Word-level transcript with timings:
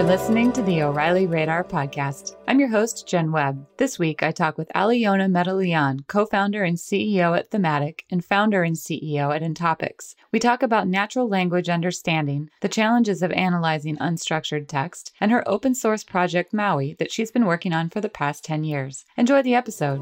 You're 0.00 0.08
listening 0.08 0.50
to 0.52 0.62
the 0.62 0.82
O'Reilly 0.82 1.26
Radar 1.26 1.62
Podcast. 1.62 2.36
I'm 2.48 2.58
your 2.58 2.70
host, 2.70 3.06
Jen 3.06 3.32
Webb. 3.32 3.66
This 3.76 3.98
week, 3.98 4.22
I 4.22 4.32
talk 4.32 4.56
with 4.56 4.72
Alyona 4.74 5.30
Medelyan, 5.30 6.06
co 6.06 6.24
founder 6.24 6.64
and 6.64 6.78
CEO 6.78 7.36
at 7.38 7.50
Thematic 7.50 8.06
and 8.10 8.24
founder 8.24 8.62
and 8.62 8.76
CEO 8.76 9.36
at 9.36 9.42
Entopix. 9.42 10.14
We 10.32 10.38
talk 10.38 10.62
about 10.62 10.88
natural 10.88 11.28
language 11.28 11.68
understanding, 11.68 12.48
the 12.62 12.68
challenges 12.68 13.22
of 13.22 13.30
analyzing 13.32 13.98
unstructured 13.98 14.68
text, 14.68 15.12
and 15.20 15.30
her 15.30 15.46
open 15.46 15.74
source 15.74 16.02
project 16.02 16.54
Maui 16.54 16.94
that 16.94 17.12
she's 17.12 17.30
been 17.30 17.44
working 17.44 17.74
on 17.74 17.90
for 17.90 18.00
the 18.00 18.08
past 18.08 18.42
10 18.42 18.64
years. 18.64 19.04
Enjoy 19.18 19.42
the 19.42 19.54
episode. 19.54 20.00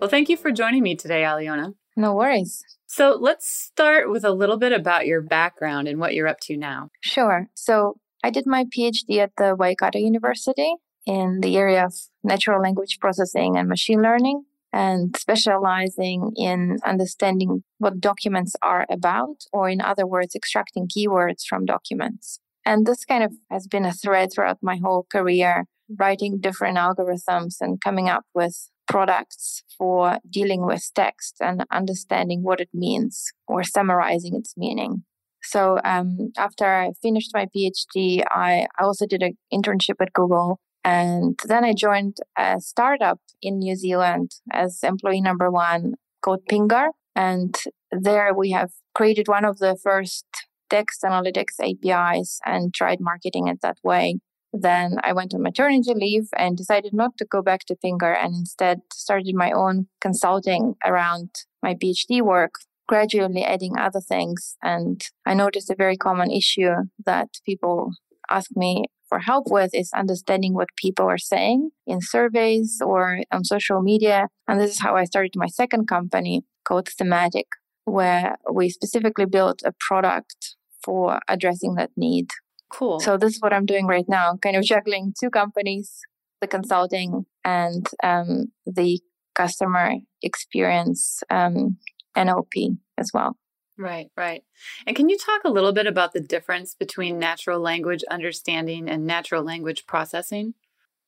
Well, 0.00 0.08
thank 0.08 0.28
you 0.28 0.36
for 0.36 0.52
joining 0.52 0.84
me 0.84 0.94
today, 0.94 1.22
Alyona. 1.22 1.74
No 1.96 2.14
worries. 2.14 2.64
So 2.96 3.18
let's 3.20 3.52
start 3.52 4.08
with 4.08 4.24
a 4.24 4.30
little 4.30 4.56
bit 4.56 4.70
about 4.70 5.04
your 5.04 5.20
background 5.20 5.88
and 5.88 5.98
what 5.98 6.14
you're 6.14 6.28
up 6.28 6.38
to 6.42 6.56
now. 6.56 6.90
Sure. 7.00 7.48
So 7.52 7.96
I 8.22 8.30
did 8.30 8.46
my 8.46 8.66
PhD 8.66 9.18
at 9.18 9.32
the 9.36 9.56
Waikato 9.56 9.98
University 9.98 10.76
in 11.04 11.40
the 11.40 11.56
area 11.56 11.86
of 11.86 11.94
natural 12.22 12.62
language 12.62 13.00
processing 13.00 13.56
and 13.56 13.68
machine 13.68 14.00
learning 14.00 14.44
and 14.72 15.16
specializing 15.16 16.34
in 16.36 16.78
understanding 16.84 17.64
what 17.78 17.98
documents 17.98 18.54
are 18.62 18.86
about, 18.88 19.42
or 19.52 19.68
in 19.68 19.80
other 19.80 20.06
words, 20.06 20.36
extracting 20.36 20.86
keywords 20.86 21.44
from 21.48 21.64
documents. 21.64 22.38
And 22.64 22.86
this 22.86 23.04
kind 23.04 23.24
of 23.24 23.32
has 23.50 23.66
been 23.66 23.84
a 23.84 23.92
thread 23.92 24.28
throughout 24.32 24.58
my 24.62 24.76
whole 24.76 25.04
career, 25.10 25.64
writing 25.98 26.38
different 26.38 26.78
algorithms 26.78 27.56
and 27.60 27.80
coming 27.80 28.08
up 28.08 28.24
with 28.34 28.68
products 28.86 29.62
for 29.76 30.18
dealing 30.28 30.64
with 30.64 30.90
text 30.94 31.36
and 31.40 31.64
understanding 31.70 32.42
what 32.42 32.60
it 32.60 32.68
means 32.72 33.32
or 33.46 33.64
summarizing 33.64 34.34
its 34.34 34.54
meaning. 34.56 35.04
So 35.42 35.78
um, 35.84 36.32
after 36.38 36.64
I 36.64 36.92
finished 37.02 37.32
my 37.34 37.46
PhD, 37.54 38.22
I, 38.30 38.66
I 38.78 38.84
also 38.84 39.06
did 39.06 39.22
an 39.22 39.36
internship 39.52 39.96
at 40.00 40.12
Google. 40.12 40.58
And 40.84 41.38
then 41.46 41.64
I 41.64 41.72
joined 41.72 42.18
a 42.36 42.60
startup 42.60 43.20
in 43.42 43.58
New 43.58 43.76
Zealand 43.76 44.32
as 44.52 44.80
employee 44.82 45.20
number 45.20 45.50
one 45.50 45.94
called 46.22 46.40
Pingar. 46.50 46.88
And 47.14 47.56
there 47.90 48.34
we 48.34 48.50
have 48.50 48.70
created 48.94 49.28
one 49.28 49.44
of 49.44 49.58
the 49.58 49.76
first 49.82 50.26
text 50.70 51.02
analytics 51.02 51.60
APIs 51.60 52.40
and 52.44 52.74
tried 52.74 53.00
marketing 53.00 53.48
it 53.48 53.60
that 53.62 53.78
way. 53.82 54.18
Then 54.56 54.98
I 55.02 55.12
went 55.12 55.34
on 55.34 55.42
maternity 55.42 55.92
leave 55.94 56.28
and 56.36 56.56
decided 56.56 56.94
not 56.94 57.16
to 57.18 57.24
go 57.24 57.42
back 57.42 57.64
to 57.66 57.74
Pingar 57.74 58.16
and 58.16 58.32
instead 58.34 58.82
started 58.92 59.34
my 59.34 59.50
own 59.50 59.88
consulting 60.00 60.76
around 60.86 61.30
my 61.60 61.74
PhD 61.74 62.22
work, 62.22 62.54
gradually 62.86 63.44
adding 63.44 63.76
other 63.76 64.00
things. 64.00 64.56
And 64.62 65.04
I 65.26 65.34
noticed 65.34 65.70
a 65.70 65.74
very 65.76 65.96
common 65.96 66.30
issue 66.30 66.70
that 67.04 67.30
people 67.44 67.90
ask 68.30 68.50
me 68.54 68.84
for 69.08 69.18
help 69.18 69.46
with 69.48 69.74
is 69.74 69.90
understanding 69.92 70.54
what 70.54 70.68
people 70.76 71.06
are 71.06 71.18
saying 71.18 71.70
in 71.84 72.00
surveys 72.00 72.80
or 72.80 73.22
on 73.32 73.42
social 73.42 73.82
media. 73.82 74.28
And 74.46 74.60
this 74.60 74.70
is 74.70 74.80
how 74.80 74.94
I 74.94 75.04
started 75.04 75.32
my 75.34 75.48
second 75.48 75.88
company 75.88 76.44
called 76.64 76.88
Thematic, 76.88 77.48
where 77.86 78.36
we 78.52 78.70
specifically 78.70 79.26
built 79.26 79.62
a 79.64 79.72
product 79.80 80.54
for 80.84 81.18
addressing 81.26 81.74
that 81.74 81.90
need. 81.96 82.28
Cool. 82.70 83.00
So 83.00 83.16
this 83.16 83.34
is 83.34 83.40
what 83.40 83.52
I'm 83.52 83.66
doing 83.66 83.86
right 83.86 84.08
now, 84.08 84.36
kind 84.42 84.56
of 84.56 84.64
juggling 84.64 85.14
two 85.18 85.30
companies, 85.30 86.00
the 86.40 86.46
consulting 86.46 87.26
and 87.44 87.86
um, 88.02 88.52
the 88.66 89.00
customer 89.34 89.94
experience 90.22 91.22
um, 91.30 91.78
NLP 92.16 92.78
as 92.98 93.10
well. 93.12 93.36
Right, 93.76 94.06
right. 94.16 94.42
And 94.86 94.94
can 94.94 95.08
you 95.08 95.18
talk 95.18 95.42
a 95.44 95.50
little 95.50 95.72
bit 95.72 95.86
about 95.86 96.12
the 96.12 96.20
difference 96.20 96.74
between 96.74 97.18
natural 97.18 97.60
language 97.60 98.04
understanding 98.08 98.88
and 98.88 99.04
natural 99.04 99.42
language 99.42 99.84
processing? 99.86 100.54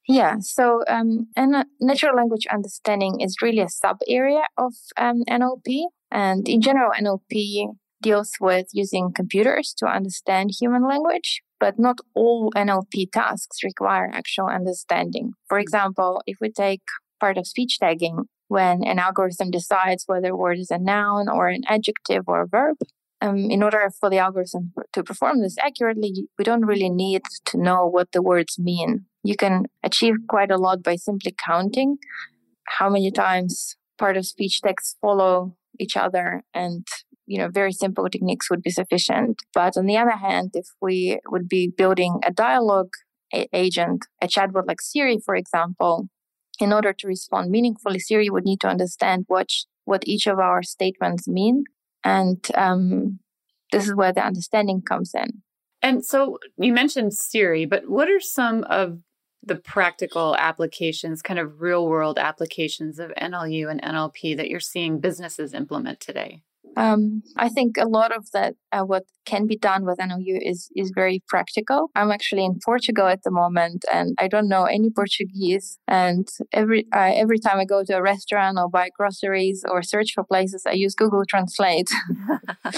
Yeah, 0.08 0.36
so 0.40 0.84
um, 0.86 1.28
and 1.36 1.64
natural 1.80 2.16
language 2.16 2.46
understanding 2.52 3.20
is 3.20 3.36
really 3.42 3.60
a 3.60 3.68
sub 3.68 3.98
area 4.08 4.42
of 4.56 4.74
um, 4.96 5.24
NLP. 5.28 5.84
And 6.10 6.48
in 6.48 6.60
general, 6.60 6.92
NLP 6.92 7.74
deals 8.02 8.32
with 8.40 8.68
using 8.72 9.12
computers 9.12 9.74
to 9.78 9.86
understand 9.86 10.52
human 10.60 10.86
language, 10.86 11.42
but 11.58 11.78
not 11.78 11.98
all 12.14 12.50
NLP 12.56 13.10
tasks 13.12 13.62
require 13.64 14.10
actual 14.12 14.46
understanding. 14.46 15.32
For 15.48 15.58
example, 15.58 16.22
if 16.26 16.38
we 16.40 16.50
take 16.50 16.82
part 17.20 17.38
of 17.38 17.46
speech 17.46 17.78
tagging, 17.78 18.24
when 18.48 18.84
an 18.84 18.98
algorithm 18.98 19.50
decides 19.50 20.04
whether 20.06 20.30
a 20.30 20.36
word 20.36 20.58
is 20.58 20.70
a 20.70 20.78
noun 20.78 21.28
or 21.28 21.48
an 21.48 21.62
adjective 21.68 22.24
or 22.26 22.42
a 22.42 22.46
verb, 22.46 22.76
um, 23.20 23.50
in 23.50 23.62
order 23.62 23.90
for 23.98 24.10
the 24.10 24.18
algorithm 24.18 24.72
to 24.92 25.02
perform 25.02 25.40
this 25.40 25.56
accurately, 25.62 26.28
we 26.38 26.44
don't 26.44 26.66
really 26.66 26.90
need 26.90 27.22
to 27.46 27.58
know 27.58 27.86
what 27.86 28.12
the 28.12 28.22
words 28.22 28.58
mean. 28.58 29.06
You 29.22 29.36
can 29.36 29.66
achieve 29.82 30.14
quite 30.28 30.50
a 30.50 30.58
lot 30.58 30.82
by 30.82 30.96
simply 30.96 31.34
counting 31.44 31.96
how 32.78 32.90
many 32.90 33.10
times 33.10 33.76
part 33.98 34.16
of 34.16 34.26
speech 34.26 34.60
texts 34.60 34.96
follow 35.00 35.56
each 35.78 35.96
other 35.96 36.42
and 36.54 36.86
you 37.26 37.38
know, 37.38 37.48
very 37.48 37.72
simple 37.72 38.08
techniques 38.08 38.48
would 38.50 38.62
be 38.62 38.70
sufficient. 38.70 39.42
But 39.52 39.76
on 39.76 39.86
the 39.86 39.96
other 39.96 40.16
hand, 40.16 40.52
if 40.54 40.66
we 40.80 41.18
would 41.28 41.48
be 41.48 41.68
building 41.68 42.20
a 42.24 42.32
dialogue 42.32 42.92
agent, 43.52 44.06
a 44.22 44.26
chatbot 44.26 44.66
like 44.66 44.80
Siri, 44.80 45.18
for 45.24 45.34
example, 45.34 46.08
in 46.60 46.72
order 46.72 46.92
to 46.92 47.06
respond 47.06 47.50
meaningfully, 47.50 47.98
Siri 47.98 48.30
would 48.30 48.44
need 48.44 48.60
to 48.60 48.68
understand 48.68 49.24
what 49.28 49.48
what 49.84 50.02
each 50.06 50.26
of 50.26 50.40
our 50.40 50.62
statements 50.64 51.28
mean, 51.28 51.64
and 52.02 52.44
um, 52.54 53.20
this 53.70 53.86
is 53.86 53.94
where 53.94 54.12
the 54.12 54.24
understanding 54.24 54.82
comes 54.82 55.12
in. 55.14 55.42
And 55.82 56.04
so 56.04 56.38
you 56.56 56.72
mentioned 56.72 57.14
Siri, 57.14 57.66
but 57.66 57.88
what 57.88 58.08
are 58.08 58.20
some 58.20 58.64
of 58.64 58.98
the 59.44 59.54
practical 59.54 60.34
applications, 60.36 61.22
kind 61.22 61.38
of 61.38 61.60
real 61.60 61.86
world 61.86 62.18
applications 62.18 62.98
of 62.98 63.12
NLU 63.12 63.70
and 63.70 63.80
NLP 63.80 64.36
that 64.36 64.48
you're 64.48 64.58
seeing 64.58 64.98
businesses 64.98 65.54
implement 65.54 66.00
today? 66.00 66.42
Um, 66.76 67.22
I 67.36 67.48
think 67.48 67.76
a 67.78 67.88
lot 67.88 68.14
of 68.14 68.30
that, 68.32 68.54
uh, 68.72 68.82
what 68.82 69.04
can 69.24 69.46
be 69.46 69.56
done 69.56 69.84
with 69.84 69.98
NLU 69.98 70.38
is 70.40 70.70
is 70.76 70.92
very 70.94 71.22
practical. 71.26 71.90
I'm 71.94 72.10
actually 72.10 72.44
in 72.44 72.58
Portugal 72.64 73.06
at 73.06 73.22
the 73.24 73.30
moment, 73.30 73.84
and 73.92 74.14
I 74.18 74.28
don't 74.28 74.48
know 74.48 74.64
any 74.64 74.90
Portuguese. 74.90 75.78
And 75.88 76.28
every 76.52 76.86
uh, 76.94 77.12
every 77.14 77.38
time 77.38 77.58
I 77.58 77.64
go 77.64 77.82
to 77.84 77.96
a 77.96 78.02
restaurant 78.02 78.58
or 78.58 78.68
buy 78.68 78.90
groceries 78.96 79.64
or 79.68 79.82
search 79.82 80.12
for 80.14 80.24
places, 80.24 80.64
I 80.66 80.72
use 80.72 80.94
Google 80.94 81.24
Translate. 81.28 81.88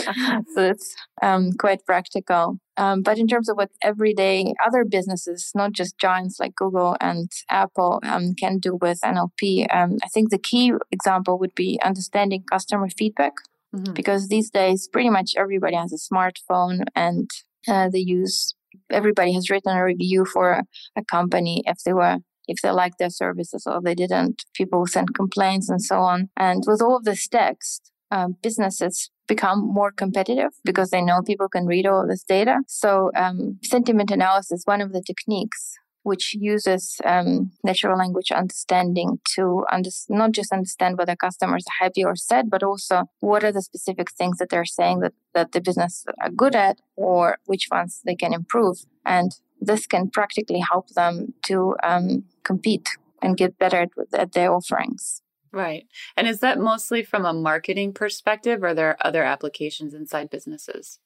so 0.55 0.63
it's 0.73 0.95
um, 1.23 1.53
quite 1.53 1.85
practical. 1.85 2.59
Um, 2.77 3.03
but 3.03 3.19
in 3.19 3.27
terms 3.27 3.49
of 3.49 3.57
what 3.57 3.71
everyday 3.83 4.55
other 4.65 4.85
businesses, 4.85 5.51
not 5.55 5.73
just 5.73 5.99
giants 5.99 6.39
like 6.39 6.55
Google 6.55 6.97
and 7.01 7.29
Apple, 7.51 8.01
um, 8.05 8.35
can 8.35 8.59
do 8.59 8.79
with 8.81 9.01
NLP, 9.05 9.67
um, 9.75 9.97
I 10.05 10.09
think 10.09 10.31
the 10.31 10.39
key 10.39 10.73
example 10.93 11.39
would 11.41 11.57
be 11.57 11.81
understanding 11.85 12.45
customer 12.49 12.89
feedback. 12.89 13.33
Mm-hmm. 13.75 13.93
Because 13.93 14.29
these 14.29 14.51
days, 14.51 14.89
pretty 14.91 15.11
much 15.11 15.33
everybody 15.37 15.77
has 15.77 15.93
a 15.93 16.15
smartphone 16.15 16.85
and 16.95 17.29
uh, 17.67 17.89
they 17.91 17.99
use, 17.99 18.55
everybody 18.91 19.33
has 19.35 19.51
written 19.51 19.77
a 19.77 19.85
review 19.85 20.25
for 20.25 20.63
a 20.97 21.05
company 21.05 21.63
if 21.67 21.79
they 21.85 21.93
were 21.93 22.19
if 22.49 22.63
they 22.63 22.71
like 22.71 22.97
their 22.97 23.11
services 23.11 23.65
or 23.67 23.81
they 23.83 23.95
didn't. 23.95 24.45
People 24.55 24.87
send 24.87 25.15
complaints 25.15 25.69
and 25.69 25.83
so 25.83 25.99
on. 25.99 26.31
And 26.37 26.65
with 26.67 26.81
all 26.81 26.97
of 26.97 27.05
this 27.05 27.29
text, 27.29 27.93
um, 28.11 28.37
businesses 28.43 29.11
become 29.27 29.61
more 29.61 29.93
competitive 29.93 30.53
because 30.65 30.89
they 30.89 31.03
know 31.03 31.21
people 31.21 31.51
can 31.51 31.67
read 31.67 31.87
all 31.87 32.07
this 32.09 32.25
data. 32.25 32.61
So, 32.67 33.11
um, 33.15 33.59
sentiment 33.63 34.11
analysis, 34.11 34.63
one 34.65 34.81
of 34.81 34.93
the 34.95 35.03
techniques 35.03 35.75
which 36.09 36.35
uses 36.35 37.01
um, 37.05 37.53
natural 37.63 37.97
language 37.97 38.31
understanding 38.33 39.21
to 39.35 39.65
under- 39.71 39.91
not 40.09 40.33
just 40.33 40.53
understand 40.53 40.97
whether 40.97 41.15
customers 41.15 41.65
are 41.69 41.85
happy 41.85 42.03
or 42.03 42.17
sad, 42.17 42.49
but 42.55 42.63
also 42.63 42.97
what 43.21 43.45
are 43.45 43.53
the 43.53 43.63
specific 43.71 44.11
things 44.11 44.39
that 44.39 44.49
they're 44.49 44.65
saying 44.79 45.01
that, 45.01 45.15
that 45.35 45.53
the 45.53 45.61
business 45.61 46.05
are 46.23 46.31
good 46.31 46.57
at 46.57 46.81
or 46.97 47.39
which 47.45 47.69
ones 47.71 48.01
they 48.07 48.17
can 48.17 48.33
improve. 48.33 48.79
And 49.05 49.31
this 49.61 49.87
can 49.87 50.11
practically 50.11 50.63
help 50.73 50.89
them 50.91 51.35
to 51.49 51.77
um, 51.83 52.25
compete 52.43 52.89
and 53.21 53.37
get 53.37 53.59
better 53.59 53.81
at, 53.83 53.91
at 54.15 54.33
their 54.33 54.53
offerings. 54.53 55.23
Right. 55.53 55.87
And 56.17 56.27
is 56.29 56.41
that 56.41 56.59
mostly 56.59 57.03
from 57.03 57.25
a 57.25 57.33
marketing 57.33 57.93
perspective, 57.93 58.63
or 58.63 58.69
are 58.69 58.75
there 58.75 58.97
other 59.01 59.25
applications 59.25 59.95
inside 59.95 60.31
businesses? 60.31 61.01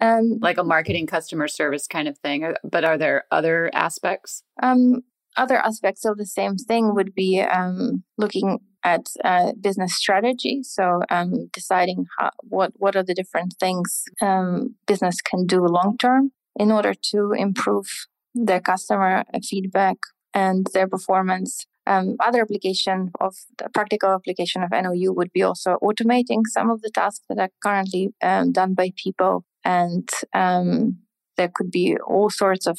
Um, 0.00 0.38
like 0.40 0.58
a 0.58 0.64
marketing 0.64 1.06
customer 1.06 1.48
service 1.48 1.86
kind 1.86 2.08
of 2.08 2.18
thing. 2.18 2.54
But 2.62 2.84
are 2.84 2.98
there 2.98 3.24
other 3.30 3.70
aspects? 3.72 4.42
Um, 4.62 5.02
other 5.36 5.56
aspects 5.56 6.04
of 6.04 6.18
the 6.18 6.26
same 6.26 6.56
thing 6.56 6.94
would 6.94 7.14
be 7.14 7.40
um, 7.40 8.04
looking 8.18 8.58
at 8.84 9.06
uh, 9.24 9.52
business 9.60 9.94
strategy. 9.94 10.62
So 10.62 11.02
um, 11.10 11.48
deciding 11.52 12.06
how, 12.18 12.30
what 12.42 12.72
what 12.76 12.96
are 12.96 13.04
the 13.04 13.14
different 13.14 13.54
things 13.58 14.04
um, 14.20 14.74
business 14.86 15.20
can 15.20 15.46
do 15.46 15.64
long 15.64 15.96
term 15.98 16.32
in 16.56 16.70
order 16.70 16.94
to 17.10 17.32
improve 17.32 17.86
their 18.34 18.60
customer 18.60 19.24
feedback 19.48 19.96
and 20.34 20.66
their 20.72 20.88
performance. 20.88 21.66
um, 21.86 22.16
other 22.20 22.42
application 22.42 23.10
of 23.20 23.34
the 23.58 23.68
practical 23.70 24.10
application 24.10 24.62
of 24.62 24.70
NLU 24.70 25.14
would 25.14 25.32
be 25.32 25.42
also 25.42 25.78
automating 25.82 26.42
some 26.46 26.70
of 26.70 26.80
the 26.82 26.90
tasks 26.90 27.24
that 27.28 27.38
are 27.38 27.50
currently 27.62 28.10
um, 28.22 28.52
done 28.52 28.74
by 28.74 28.92
people. 28.96 29.44
And 29.64 30.08
um, 30.34 30.98
there 31.36 31.50
could 31.54 31.70
be 31.70 31.96
all 32.06 32.30
sorts 32.30 32.66
of 32.66 32.78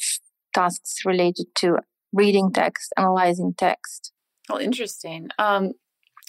tasks 0.54 1.04
related 1.04 1.46
to 1.56 1.78
reading 2.12 2.52
text, 2.52 2.92
analyzing 2.96 3.54
text. 3.56 4.12
Well, 4.48 4.58
interesting. 4.58 5.28
Um, 5.38 5.72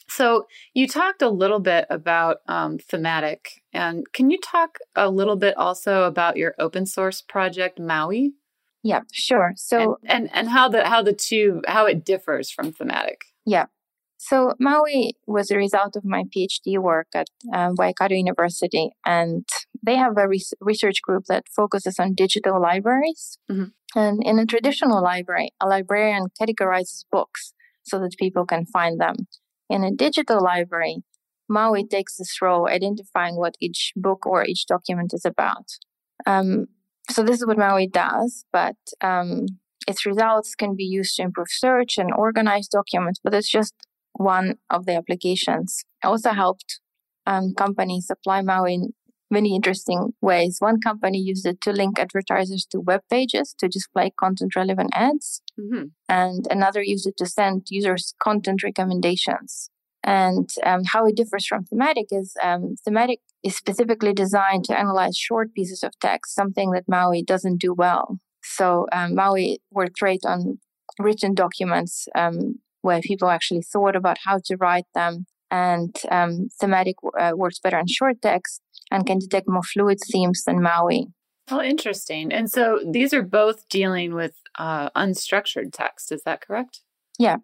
so 0.08 0.48
you 0.74 0.88
talked 0.88 1.22
a 1.22 1.30
little 1.30 1.60
bit 1.60 1.86
about 1.90 2.38
um, 2.48 2.78
thematic, 2.78 3.64
and 3.74 4.06
can 4.14 4.30
you 4.30 4.40
talk 4.40 4.78
a 4.96 5.10
little 5.10 5.36
bit 5.36 5.58
also 5.58 6.04
about 6.04 6.38
your 6.38 6.54
open 6.60 6.86
source 6.86 7.22
project 7.22 7.80
Maui? 7.80 8.34
Yeah, 8.84 9.02
sure. 9.12 9.54
So 9.58 9.98
and, 10.04 10.30
and 10.30 10.30
and 10.34 10.50
how 10.50 10.70
the 10.70 10.86
how 10.86 11.02
the 11.02 11.14
two 11.14 11.62
how 11.68 11.86
it 11.88 12.06
differs 12.06 12.52
from 12.52 12.72
thematic. 12.72 13.26
Yeah. 13.46 13.66
So 14.18 14.54
Maui 14.60 15.16
was 15.28 15.52
a 15.52 15.58
result 15.58 15.96
of 15.96 16.06
my 16.06 16.24
PhD 16.36 16.78
work 16.80 17.08
at 17.14 17.28
um, 17.54 17.74
Waikato 17.78 18.14
University, 18.14 18.92
and 19.06 19.48
they 19.86 19.96
have 19.96 20.18
a 20.18 20.28
research 20.60 21.02
group 21.02 21.26
that 21.28 21.46
focuses 21.56 22.00
on 22.00 22.14
digital 22.14 22.62
libraries. 22.62 23.38
Mm-hmm. 23.52 24.00
And 24.00 24.24
in 24.26 24.40
a 24.40 24.46
traditional 24.46 25.02
library, 25.02 25.54
a 25.62 25.68
librarian 25.68 26.28
categorizes 26.40 27.06
books 27.12 27.54
so 27.84 28.00
that 28.00 28.18
people 28.18 28.46
can 28.46 28.66
find 28.66 29.00
them. 29.00 29.28
In 29.70 29.84
a 29.84 29.92
digital 29.92 30.44
library, 30.44 31.04
Maui 31.48 31.86
takes 31.86 32.18
this 32.18 32.42
role 32.42 32.68
identifying 32.68 33.36
what 33.36 33.56
each 33.60 33.94
book 33.96 34.26
or 34.26 34.44
each 34.44 34.66
document 34.66 35.14
is 35.14 35.26
about. 35.26 35.68
Um, 36.26 36.66
so 37.10 37.24
this 37.24 37.40
is 37.40 37.46
what 37.46 37.58
Maui 37.58 37.88
does, 37.88 38.46
but 38.52 38.76
um, 39.02 39.46
its 39.88 40.06
results 40.06 40.56
can 40.56 40.76
be 40.76 40.84
used 40.84 41.16
to 41.16 41.22
improve 41.22 41.48
search 41.50 41.98
and 41.98 42.12
organize 42.12 42.68
documents, 42.68 43.20
but 43.24 43.34
it's 43.34 43.50
just 43.50 43.74
one 44.14 44.56
of 44.70 44.86
the 44.86 44.96
applications. 44.96 45.86
I 46.04 46.08
also 46.08 46.32
helped 46.32 46.80
um, 47.28 47.54
companies 47.56 48.08
apply 48.10 48.42
Maui 48.42 48.90
many 49.32 49.56
interesting 49.56 50.14
ways. 50.22 50.58
One 50.60 50.80
company 50.80 51.20
used 51.20 51.46
it 51.46 51.62
to 51.62 51.72
link 51.72 52.00
advertisers 52.00 52.66
to 52.72 52.80
web 52.80 53.02
pages 53.10 53.56
to 53.60 53.68
display 53.68 54.12
content 54.20 54.56
relevant 54.56 54.92
ads, 54.94 55.42
mm-hmm. 55.60 55.86
and 56.08 56.48
another 56.50 56.84
used 56.84 57.08
it 57.08 57.18
to 57.18 57.26
send 57.26 57.68
users 57.70 58.14
content 58.22 58.64
recommendations. 58.64 59.70
And 60.04 60.48
um, 60.64 60.84
how 60.84 61.08
it 61.08 61.16
differs 61.16 61.48
from 61.48 61.64
thematic 61.64 62.08
is 62.12 62.36
um, 62.44 62.76
thematic 62.86 63.22
is 63.44 63.56
specifically 63.56 64.14
designed 64.14 64.66
to 64.66 64.78
analyze 64.78 65.18
short 65.18 65.54
pieces 65.56 65.82
of 65.82 65.98
text, 66.00 66.36
something 66.36 66.72
that 66.72 66.88
Maui 66.88 67.24
doesn't 67.24 67.58
do 67.60 67.74
well. 67.74 68.20
So 68.44 68.86
um, 68.92 69.16
Maui 69.16 69.60
worked 69.72 70.00
great 70.00 70.24
on 70.24 70.60
written 71.00 71.34
documents 71.34 72.08
um, 72.14 72.60
where 72.84 73.02
people 73.02 73.30
actually 73.30 73.64
thought 73.64 73.96
about 73.96 74.20
how 74.24 74.40
to 74.46 74.56
write 74.58 74.86
them, 74.94 75.26
and 75.50 75.96
um, 76.12 76.50
thematic 76.62 76.98
uh, 77.20 77.32
works 77.36 77.60
better 77.60 77.80
on 77.80 77.88
short 77.88 78.22
text 78.22 78.62
and 78.92 79.06
can 79.06 79.20
detect 79.20 79.48
more 79.48 79.64
fluid 79.64 80.00
themes 80.12 80.44
than 80.46 80.62
Maui. 80.62 81.08
Oh, 81.52 81.62
interesting. 81.62 82.32
And 82.32 82.50
so 82.50 82.80
these 82.92 83.14
are 83.14 83.22
both 83.22 83.70
dealing 83.70 84.16
with 84.16 84.34
uh, 84.58 84.90
unstructured 84.92 85.74
text. 85.74 86.12
Is 86.12 86.24
that 86.24 86.42
correct? 86.42 86.82
Yeah. 87.20 87.38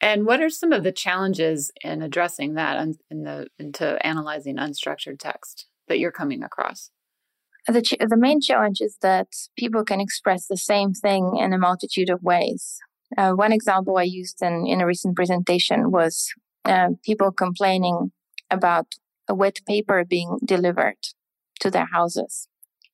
And 0.00 0.26
what 0.26 0.40
are 0.40 0.50
some 0.50 0.72
of 0.72 0.82
the 0.82 0.92
challenges 0.92 1.70
in 1.82 2.02
addressing 2.02 2.54
that 2.54 2.86
in 3.10 3.22
the 3.22 3.46
into 3.58 4.04
analyzing 4.06 4.56
unstructured 4.56 5.18
text 5.18 5.66
that 5.88 5.98
you're 5.98 6.12
coming 6.12 6.42
across? 6.42 6.90
The, 7.68 7.82
ch- 7.82 7.94
the 7.98 8.16
main 8.16 8.40
challenge 8.40 8.80
is 8.80 8.96
that 9.02 9.28
people 9.56 9.84
can 9.84 10.00
express 10.00 10.46
the 10.46 10.56
same 10.56 10.92
thing 10.92 11.36
in 11.40 11.52
a 11.52 11.58
multitude 11.58 12.10
of 12.10 12.22
ways. 12.22 12.78
Uh, 13.16 13.32
one 13.32 13.52
example 13.52 13.96
I 13.96 14.02
used 14.02 14.42
in, 14.42 14.66
in 14.66 14.80
a 14.80 14.86
recent 14.86 15.16
presentation 15.16 15.90
was 15.90 16.32
uh, 16.64 16.90
people 17.04 17.32
complaining 17.32 18.12
about 18.50 18.86
a 19.28 19.34
wet 19.34 19.60
paper 19.66 20.04
being 20.04 20.38
delivered 20.44 20.98
to 21.60 21.70
their 21.70 21.88
houses. 21.92 22.48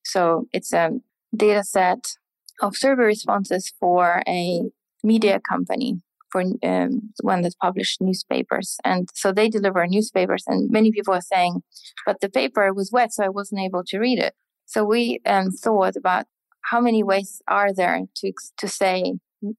So 0.04 0.46
it's 0.52 0.72
a 0.72 0.90
data 1.34 1.64
set 1.64 2.14
of 2.60 2.76
survey 2.76 3.04
responses 3.04 3.72
for 3.80 4.22
a 4.26 4.62
media 5.02 5.40
company 5.40 6.00
for 6.30 6.42
um, 6.62 7.12
one 7.20 7.42
that 7.42 7.54
published 7.60 8.00
newspapers. 8.00 8.78
And 8.84 9.08
so 9.14 9.32
they 9.32 9.48
deliver 9.48 9.86
newspapers, 9.86 10.44
and 10.46 10.70
many 10.70 10.90
people 10.90 11.14
are 11.14 11.20
saying, 11.20 11.62
but 12.06 12.20
the 12.20 12.30
paper 12.30 12.72
was 12.72 12.90
wet, 12.90 13.12
so 13.12 13.24
I 13.24 13.28
wasn't 13.28 13.60
able 13.60 13.84
to 13.88 13.98
read 13.98 14.18
it. 14.18 14.34
So 14.64 14.84
we 14.84 15.20
um, 15.26 15.50
thought 15.50 15.96
about 15.96 16.24
how 16.62 16.80
many 16.80 17.02
ways 17.02 17.42
are 17.46 17.72
there 17.72 18.00
to 18.16 18.32
to 18.58 18.68
say 18.68 19.14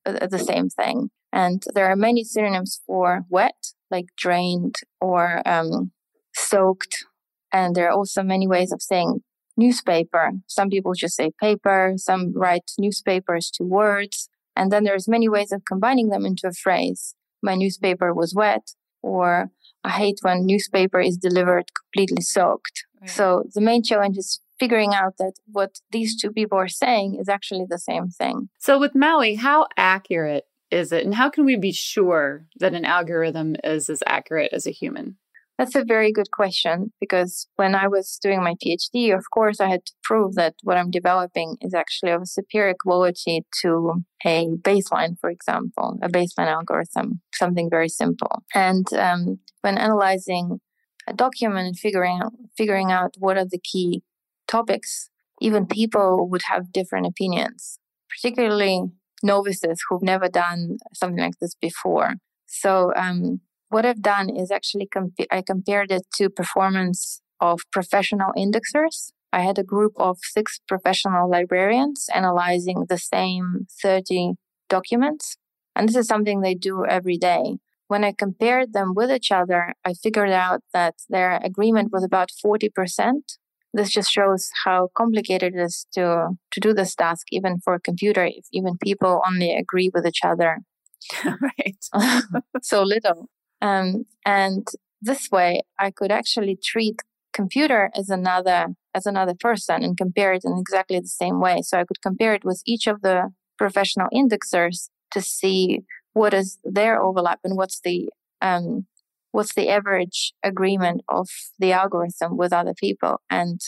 uh, 0.05 0.27
the 0.27 0.39
same 0.39 0.69
thing, 0.69 1.11
and 1.31 1.63
there 1.75 1.87
are 1.91 1.95
many 1.95 2.23
synonyms 2.23 2.81
for 2.87 3.25
wet, 3.29 3.73
like 3.91 4.07
drained 4.17 4.77
or 4.99 5.47
um, 5.47 5.91
soaked, 6.35 7.05
and 7.51 7.75
there 7.75 7.87
are 7.87 7.93
also 7.93 8.23
many 8.23 8.47
ways 8.47 8.71
of 8.71 8.81
saying 8.81 9.21
newspaper. 9.57 10.31
Some 10.47 10.69
people 10.69 10.93
just 10.93 11.15
say 11.15 11.31
paper. 11.39 11.93
Some 11.97 12.33
write 12.35 12.71
newspapers 12.77 13.51
to 13.51 13.63
words. 13.63 14.29
And 14.55 14.71
then 14.71 14.83
there's 14.83 15.07
many 15.07 15.29
ways 15.29 15.51
of 15.51 15.65
combining 15.65 16.09
them 16.09 16.25
into 16.25 16.47
a 16.47 16.51
phrase. 16.51 17.15
My 17.41 17.55
newspaper 17.55 18.13
was 18.13 18.33
wet, 18.35 18.71
or 19.01 19.51
I 19.83 19.91
hate 19.91 20.19
when 20.21 20.45
newspaper 20.45 20.99
is 20.99 21.17
delivered 21.17 21.65
completely 21.73 22.21
soaked. 22.21 22.85
Right. 23.01 23.09
So 23.09 23.43
the 23.53 23.61
main 23.61 23.83
challenge 23.83 24.17
is 24.17 24.39
figuring 24.59 24.93
out 24.93 25.17
that 25.17 25.33
what 25.51 25.79
these 25.91 26.19
two 26.19 26.31
people 26.31 26.57
are 26.57 26.67
saying 26.67 27.17
is 27.19 27.27
actually 27.27 27.65
the 27.67 27.79
same 27.79 28.09
thing. 28.09 28.49
So 28.59 28.79
with 28.79 28.95
Maui, 28.95 29.35
how 29.35 29.67
accurate 29.75 30.45
is 30.71 30.91
it? 30.91 31.03
And 31.03 31.15
how 31.15 31.29
can 31.29 31.45
we 31.45 31.57
be 31.57 31.71
sure 31.71 32.45
that 32.59 32.73
an 32.73 32.85
algorithm 32.85 33.55
is 33.63 33.89
as 33.89 34.03
accurate 34.07 34.53
as 34.53 34.65
a 34.65 34.71
human? 34.71 35.17
That's 35.57 35.75
a 35.75 35.85
very 35.85 36.11
good 36.11 36.31
question 36.31 36.91
because 36.99 37.47
when 37.57 37.75
I 37.75 37.87
was 37.87 38.17
doing 38.21 38.41
my 38.43 38.55
PhD, 38.55 39.15
of 39.15 39.25
course, 39.31 39.59
I 39.59 39.69
had 39.69 39.85
to 39.85 39.93
prove 40.03 40.33
that 40.33 40.55
what 40.63 40.77
I'm 40.77 40.89
developing 40.89 41.57
is 41.61 41.75
actually 41.75 42.11
of 42.11 42.23
a 42.23 42.25
superior 42.25 42.73
quality 42.79 43.45
to 43.61 44.03
a 44.25 44.47
baseline, 44.63 45.19
for 45.19 45.29
example, 45.29 45.99
a 46.01 46.09
baseline 46.09 46.47
algorithm, 46.47 47.21
something 47.35 47.69
very 47.69 47.89
simple. 47.89 48.43
And 48.55 48.91
um, 48.93 49.39
when 49.61 49.77
analyzing 49.77 50.59
a 51.07 51.13
document 51.13 51.67
and 51.67 51.79
figuring 51.79 52.19
out, 52.23 52.33
figuring 52.57 52.91
out 52.91 53.13
what 53.19 53.37
are 53.37 53.45
the 53.45 53.59
key 53.59 54.01
topics, 54.47 55.09
even 55.39 55.67
people 55.67 56.27
would 56.29 56.43
have 56.49 56.71
different 56.71 57.05
opinions, 57.05 57.77
particularly 58.09 58.81
novices 59.21 59.79
who've 59.87 60.01
never 60.01 60.29
done 60.29 60.77
something 60.93 61.23
like 61.23 61.39
this 61.39 61.55
before. 61.55 62.15
So 62.47 62.91
um, 62.95 63.41
what 63.73 63.87
I've 63.87 64.03
done 64.03 64.29
is 64.29 64.51
actually 64.51 64.87
I 65.31 65.41
compared 65.41 65.91
it 65.91 66.03
to 66.17 66.29
performance 66.29 67.21
of 67.41 67.61
professional 67.71 68.31
indexers. 68.37 69.11
I 69.33 69.41
had 69.41 69.57
a 69.57 69.63
group 69.63 69.93
of 69.97 70.19
six 70.21 70.59
professional 70.67 71.27
librarians 71.27 72.07
analyzing 72.13 72.85
the 72.87 72.99
same 72.99 73.65
30 73.81 74.33
documents. 74.69 75.37
And 75.75 75.89
this 75.89 75.95
is 75.95 76.05
something 76.05 76.41
they 76.41 76.53
do 76.53 76.85
every 76.85 77.17
day. 77.17 77.57
When 77.87 78.03
I 78.03 78.11
compared 78.11 78.73
them 78.73 78.93
with 78.95 79.09
each 79.11 79.31
other, 79.31 79.73
I 79.83 79.93
figured 79.95 80.29
out 80.29 80.61
that 80.71 80.93
their 81.09 81.39
agreement 81.43 81.89
was 81.91 82.03
about 82.03 82.29
40%. 82.45 82.69
This 83.73 83.89
just 83.89 84.11
shows 84.11 84.51
how 84.65 84.89
complicated 84.95 85.55
it 85.55 85.59
is 85.59 85.87
to, 85.93 86.29
to 86.51 86.59
do 86.59 86.75
this 86.75 86.93
task, 86.93 87.25
even 87.31 87.59
for 87.59 87.73
a 87.73 87.79
computer, 87.79 88.23
if 88.23 88.45
even 88.51 88.77
people 88.77 89.19
only 89.27 89.51
agree 89.55 89.89
with 89.91 90.05
each 90.05 90.21
other. 90.23 90.59
right. 91.25 91.81
so 92.61 92.83
little. 92.83 93.29
Um, 93.63 94.05
and 94.25 94.67
this 95.01 95.29
way, 95.31 95.61
I 95.79 95.89
could 95.89 96.11
actually 96.11 96.57
treat 96.71 96.97
computer 97.33 97.89
as 97.95 98.09
another 98.09 98.67
as 98.93 99.05
another 99.07 99.33
person 99.33 99.83
and 99.83 99.97
compare 99.97 100.33
it 100.33 100.43
in 100.45 100.55
exactly 100.59 100.99
the 100.99 101.07
same 101.07 101.39
way. 101.41 101.61
So 101.63 101.79
I 101.79 101.85
could 101.85 102.01
compare 102.01 102.35
it 102.35 102.45
with 102.45 102.61
each 102.65 102.85
of 102.85 103.01
the 103.01 103.31
professional 103.57 104.07
indexers 104.13 104.89
to 105.11 105.21
see 105.21 105.79
what 106.13 106.33
is 106.33 106.59
their 106.63 107.01
overlap 107.01 107.39
and 107.43 107.57
what's 107.57 107.79
the 107.83 108.09
um, 108.41 108.85
what's 109.31 109.55
the 109.55 109.69
average 109.69 110.33
agreement 110.43 111.01
of 111.07 111.27
the 111.57 111.71
algorithm 111.71 112.37
with 112.37 112.53
other 112.53 112.75
people. 112.85 113.21
And 113.29 113.59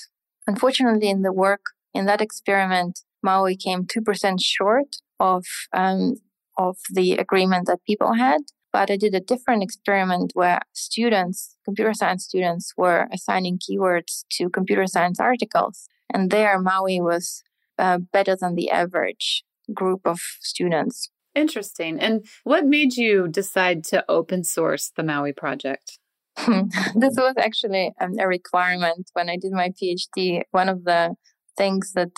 unfortunately, 0.45 1.09
in 1.09 1.21
the 1.23 1.33
work 1.33 1.61
in 1.93 2.05
that 2.05 2.21
experiment, 2.21 2.99
Maui 3.23 3.55
came 3.55 3.85
two 3.85 4.01
percent 4.01 4.41
short 4.41 4.97
of 5.19 5.45
um, 5.73 6.15
of 6.57 6.77
the 6.91 7.13
agreement 7.13 7.67
that 7.67 7.79
people 7.87 8.13
had. 8.13 8.41
But 8.75 8.91
I 8.91 8.97
did 8.97 9.15
a 9.15 9.21
different 9.21 9.63
experiment 9.63 10.31
where 10.33 10.59
students, 10.73 11.55
computer 11.63 11.93
science 11.93 12.25
students, 12.25 12.73
were 12.75 13.07
assigning 13.09 13.57
keywords 13.57 14.25
to 14.31 14.49
computer 14.49 14.85
science 14.85 15.17
articles. 15.17 15.87
And 16.13 16.29
there, 16.29 16.59
Maui 16.59 16.99
was 16.99 17.41
uh, 17.79 17.99
better 18.11 18.35
than 18.35 18.55
the 18.55 18.69
average 18.69 19.45
group 19.73 20.01
of 20.03 20.19
students. 20.41 21.09
Interesting. 21.33 22.01
And 22.01 22.25
what 22.43 22.65
made 22.65 22.97
you 22.97 23.29
decide 23.29 23.85
to 23.85 24.03
open 24.09 24.43
source 24.43 24.91
the 24.97 25.03
Maui 25.03 25.31
project? 25.31 25.97
this 26.35 27.15
was 27.15 27.35
actually 27.37 27.93
um, 28.01 28.15
a 28.19 28.27
requirement 28.27 29.09
when 29.13 29.29
I 29.29 29.37
did 29.37 29.53
my 29.53 29.69
PhD. 29.69 30.41
One 30.51 30.67
of 30.67 30.83
the 30.83 31.15
things 31.57 31.93
that 31.93 32.11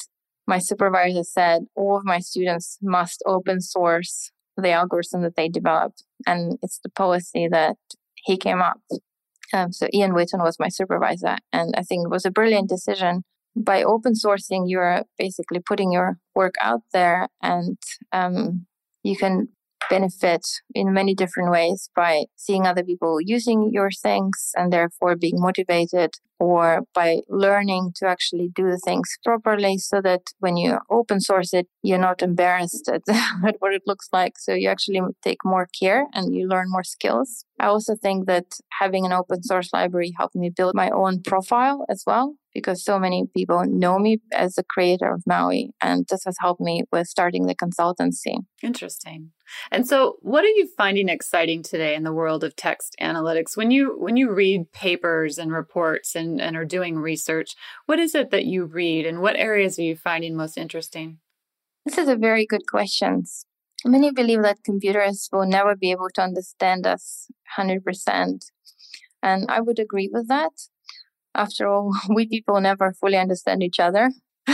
my 0.48 0.58
supervisor 0.58 1.22
said 1.22 1.66
all 1.76 1.98
of 1.98 2.04
my 2.04 2.18
students 2.18 2.80
must 2.82 3.22
open 3.28 3.62
source 3.62 4.32
the 4.62 4.72
algorithm 4.72 5.22
that 5.22 5.36
they 5.36 5.50
developed, 5.50 6.04
and 6.26 6.58
it's 6.62 6.80
the 6.84 6.90
policy 6.90 7.48
that 7.50 7.78
he 8.16 8.38
came 8.38 8.62
up. 8.62 8.80
Um, 9.54 9.72
so 9.72 9.88
Ian 9.94 10.12
Witten 10.12 10.44
was 10.44 10.60
my 10.60 10.70
supervisor, 10.70 11.38
and 11.54 11.74
I 11.78 11.84
think 11.84 12.06
it 12.06 12.12
was 12.12 12.26
a 12.26 12.32
brilliant 12.32 12.70
decision. 12.70 13.24
By 13.56 13.84
open 13.84 14.14
sourcing, 14.14 14.66
you're 14.68 15.04
basically 15.18 15.60
putting 15.60 15.92
your 15.92 16.18
work 16.36 16.56
out 16.62 16.82
there, 16.94 17.28
and 17.42 17.78
um, 18.12 18.66
you 19.04 19.16
can 19.16 19.50
benefit 19.90 20.46
in 20.76 20.94
many 20.94 21.16
different 21.16 21.52
ways 21.52 21.90
by 21.96 22.26
seeing 22.36 22.66
other 22.66 22.84
people 22.84 23.20
using 23.22 23.72
your 23.72 23.90
things 23.90 24.52
and 24.56 24.72
therefore 24.72 25.16
being 25.16 25.40
motivated 25.40 26.12
or 26.40 26.84
by 26.94 27.22
learning 27.30 27.92
to 27.96 28.08
actually 28.08 28.50
do 28.56 28.70
the 28.70 28.80
things 28.86 29.10
properly 29.24 29.78
so 29.78 30.02
that 30.02 30.22
when 30.40 30.58
you 30.58 30.78
open 30.90 31.20
source 31.20 31.54
it 31.54 31.68
you're 31.88 31.98
not 31.98 32.22
embarrassed 32.22 32.90
at, 32.90 33.02
at 33.48 33.56
what 33.60 33.74
it 33.74 33.84
looks 33.86 34.10
like. 34.12 34.38
So 34.38 34.54
you 34.54 34.70
actually 34.70 35.02
take 35.24 35.40
more 35.46 35.68
care 35.80 36.06
and 36.14 36.34
you 36.34 36.48
learn 36.48 36.68
more 36.70 36.84
skills. 36.84 37.46
I 37.60 37.68
also 37.68 37.96
think 37.96 38.28
that 38.28 38.46
having 38.80 39.06
an 39.06 39.14
open 39.14 39.42
source 39.42 39.70
library 39.74 40.14
helped 40.18 40.36
me 40.36 40.50
build 40.50 40.76
my 40.76 40.90
own 40.90 41.22
profile 41.24 41.86
as 41.90 42.04
well 42.06 42.36
because 42.54 42.84
so 42.84 43.00
many 43.00 43.26
people 43.36 43.64
know 43.66 44.00
me 44.00 44.20
as 44.34 44.56
the 44.56 44.64
creator 44.64 45.12
of 45.12 45.24
maui 45.26 45.72
and 45.82 46.06
this 46.10 46.24
has 46.26 46.36
helped 46.40 46.62
me 46.62 46.84
with 46.92 47.08
starting 47.08 47.46
the 47.46 47.56
consultancy. 47.56 48.38
Interesting. 48.62 49.32
And 49.72 49.88
so, 49.88 50.18
what 50.22 50.44
are 50.44 50.50
you 50.50 50.68
finding 50.78 51.08
exciting 51.08 51.64
today 51.64 51.96
in 51.96 52.04
the 52.04 52.12
world 52.12 52.44
of 52.44 52.56
text 52.56 52.96
analytics? 53.02 53.56
When 53.56 53.72
you 53.72 53.96
when 53.98 54.18
you 54.18 54.32
read 54.32 54.72
papers 54.74 55.38
and 55.38 55.52
reports 55.52 56.16
and, 56.16 56.27
and 56.40 56.56
are 56.56 56.66
doing 56.66 56.98
research, 56.98 57.56
what 57.86 58.00
is 58.00 58.16
it 58.16 58.32
that 58.32 58.46
you 58.46 58.66
read 58.66 59.06
and 59.06 59.22
what 59.22 59.36
areas 59.36 59.78
are 59.80 59.84
you 59.84 59.96
finding 59.96 60.36
most 60.36 60.58
interesting? 60.58 61.20
This 61.86 61.98
is 61.98 62.10
a 62.10 62.16
very 62.16 62.46
good 62.46 62.68
question. 62.68 63.24
Many 63.86 64.12
believe 64.12 64.42
that 64.42 64.64
computers 64.64 65.30
will 65.32 65.46
never 65.46 65.76
be 65.76 65.92
able 65.92 66.10
to 66.16 66.22
understand 66.22 66.86
us 66.86 67.28
100%. 67.58 68.46
And 69.24 69.46
I 69.50 69.62
would 69.62 69.80
agree 69.80 70.10
with 70.12 70.28
that. 70.28 70.52
After 71.34 71.68
all, 71.68 71.96
we 72.14 72.28
people 72.28 72.60
never 72.60 72.94
fully 72.94 73.18
understand 73.18 73.64
each 73.64 73.80
other. 73.80 74.12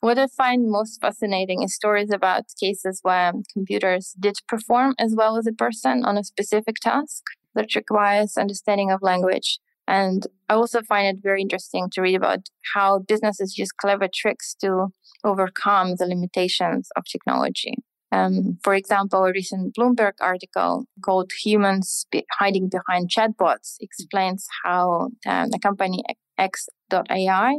What 0.00 0.16
I 0.16 0.28
find 0.28 0.70
most 0.70 1.00
fascinating 1.00 1.64
is 1.64 1.74
stories 1.74 2.12
about 2.12 2.44
cases 2.60 3.00
where 3.02 3.32
computers 3.52 4.14
did 4.18 4.36
perform 4.46 4.94
as 4.96 5.12
well 5.16 5.36
as 5.36 5.46
a 5.48 5.52
person 5.52 6.04
on 6.04 6.16
a 6.16 6.22
specific 6.22 6.76
task 6.76 7.24
that 7.56 7.74
requires 7.74 8.36
understanding 8.36 8.92
of 8.92 9.02
language. 9.02 9.58
And 9.88 10.26
I 10.50 10.54
also 10.54 10.82
find 10.82 11.06
it 11.06 11.22
very 11.22 11.40
interesting 11.40 11.88
to 11.92 12.02
read 12.02 12.16
about 12.16 12.40
how 12.74 13.00
businesses 13.00 13.56
use 13.56 13.72
clever 13.72 14.06
tricks 14.12 14.54
to 14.60 14.88
overcome 15.24 15.96
the 15.96 16.06
limitations 16.06 16.90
of 16.94 17.04
technology. 17.04 17.74
Um, 18.12 18.58
for 18.62 18.74
example, 18.74 19.24
a 19.24 19.32
recent 19.32 19.74
Bloomberg 19.74 20.12
article 20.20 20.84
called 21.02 21.30
Humans 21.42 22.06
Hiding 22.38 22.68
Behind 22.68 23.10
Chatbots 23.10 23.76
explains 23.80 24.46
how 24.62 25.08
um, 25.26 25.50
the 25.50 25.58
company 25.58 26.04
X.AI 26.36 27.54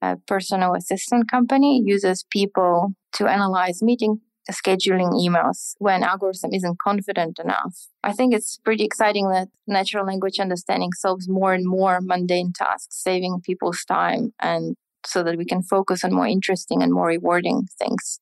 a 0.00 0.16
personal 0.26 0.74
assistant 0.74 1.30
company 1.30 1.82
uses 1.84 2.24
people 2.30 2.94
to 3.12 3.26
analyze 3.26 3.82
meeting 3.82 4.20
scheduling 4.52 5.12
emails 5.12 5.74
when 5.78 6.02
algorithm 6.02 6.52
isn't 6.54 6.78
confident 6.78 7.38
enough. 7.38 7.88
I 8.02 8.12
think 8.12 8.34
it's 8.34 8.58
pretty 8.58 8.84
exciting 8.84 9.28
that 9.30 9.48
natural 9.66 10.06
language 10.06 10.38
understanding 10.38 10.92
solves 10.92 11.28
more 11.28 11.52
and 11.52 11.66
more 11.66 12.00
mundane 12.00 12.52
tasks, 12.52 13.02
saving 13.02 13.40
people's 13.42 13.84
time 13.84 14.32
and 14.40 14.76
so 15.06 15.22
that 15.22 15.36
we 15.36 15.44
can 15.44 15.62
focus 15.62 16.04
on 16.04 16.12
more 16.12 16.26
interesting 16.26 16.82
and 16.82 16.92
more 16.92 17.06
rewarding 17.06 17.68
things. 17.78 18.20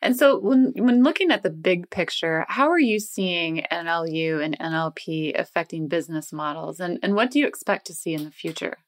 And 0.00 0.16
so 0.16 0.38
when 0.38 0.72
when 0.76 1.02
looking 1.02 1.30
at 1.30 1.42
the 1.42 1.50
big 1.50 1.90
picture, 1.90 2.44
how 2.48 2.68
are 2.68 2.78
you 2.78 3.00
seeing 3.00 3.64
NLU 3.70 4.44
and 4.44 4.58
NLP 4.58 5.38
affecting 5.38 5.88
business 5.88 6.32
models 6.32 6.78
and, 6.78 6.98
and 7.02 7.14
what 7.14 7.30
do 7.30 7.38
you 7.38 7.46
expect 7.46 7.86
to 7.86 7.94
see 7.94 8.14
in 8.14 8.24
the 8.24 8.30
future? 8.30 8.78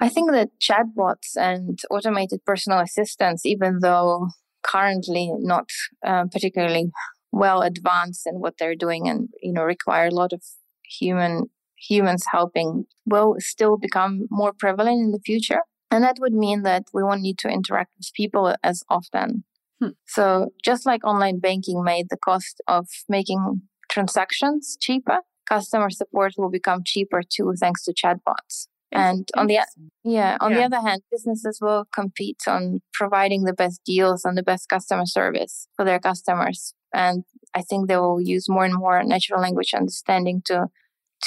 I 0.00 0.08
think 0.08 0.30
that 0.30 0.50
chatbots 0.60 1.36
and 1.36 1.78
automated 1.90 2.44
personal 2.44 2.78
assistants, 2.78 3.44
even 3.44 3.80
though 3.80 4.28
currently 4.62 5.30
not 5.38 5.68
uh, 6.06 6.24
particularly 6.32 6.90
well 7.30 7.62
advanced 7.62 8.26
in 8.26 8.40
what 8.40 8.54
they're 8.58 8.74
doing 8.74 9.08
and 9.08 9.28
you 9.42 9.52
know 9.52 9.62
require 9.62 10.06
a 10.06 10.14
lot 10.14 10.32
of 10.32 10.42
human 10.88 11.44
humans 11.78 12.24
helping, 12.30 12.84
will 13.06 13.36
still 13.38 13.76
become 13.76 14.26
more 14.30 14.52
prevalent 14.52 15.00
in 15.00 15.12
the 15.12 15.20
future. 15.24 15.60
And 15.90 16.04
that 16.04 16.16
would 16.20 16.34
mean 16.34 16.62
that 16.62 16.84
we 16.92 17.02
won't 17.02 17.22
need 17.22 17.38
to 17.38 17.48
interact 17.48 17.92
with 17.96 18.12
people 18.14 18.54
as 18.62 18.82
often. 18.90 19.44
Hmm. 19.80 19.90
So 20.06 20.48
just 20.64 20.84
like 20.84 21.04
online 21.04 21.38
banking 21.38 21.82
made 21.82 22.06
the 22.10 22.18
cost 22.18 22.60
of 22.66 22.88
making 23.08 23.62
transactions 23.90 24.76
cheaper, 24.80 25.20
customer 25.48 25.88
support 25.88 26.34
will 26.36 26.50
become 26.50 26.82
cheaper 26.84 27.22
too 27.22 27.54
thanks 27.58 27.84
to 27.84 27.94
chatbots. 27.94 28.66
And 28.90 29.28
on 29.36 29.48
the 29.48 29.60
yeah, 30.02 30.38
on 30.40 30.52
yeah. 30.52 30.56
the 30.56 30.64
other 30.64 30.88
hand, 30.88 31.02
businesses 31.10 31.58
will 31.60 31.84
compete 31.92 32.40
on 32.46 32.80
providing 32.92 33.44
the 33.44 33.52
best 33.52 33.82
deals 33.84 34.24
and 34.24 34.36
the 34.36 34.42
best 34.42 34.68
customer 34.68 35.04
service 35.04 35.68
for 35.76 35.84
their 35.84 35.98
customers. 35.98 36.72
And 36.94 37.24
I 37.54 37.62
think 37.62 37.88
they 37.88 37.98
will 37.98 38.20
use 38.20 38.48
more 38.48 38.64
and 38.64 38.74
more 38.74 39.02
natural 39.04 39.42
language 39.42 39.74
understanding 39.74 40.42
to 40.46 40.68